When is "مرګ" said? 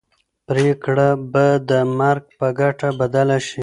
1.99-2.25